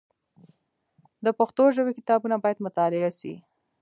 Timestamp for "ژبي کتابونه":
1.75-2.35